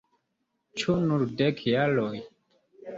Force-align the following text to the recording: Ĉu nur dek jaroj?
Ĉu 0.81 0.95
nur 1.05 1.27
dek 1.45 1.63
jaroj? 1.73 2.13